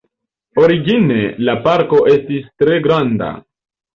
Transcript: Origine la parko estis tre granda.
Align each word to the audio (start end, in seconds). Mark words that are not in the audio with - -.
Origine 0.61 1.17
la 1.49 1.55
parko 1.67 2.01
estis 2.13 2.49
tre 2.63 2.79
granda. 2.87 3.31